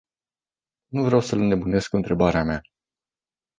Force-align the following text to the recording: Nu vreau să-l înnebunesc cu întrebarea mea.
Nu 0.87 1.03
vreau 1.03 1.19
să-l 1.21 1.39
înnebunesc 1.39 1.89
cu 1.89 1.95
întrebarea 1.95 2.43
mea. 2.43 2.61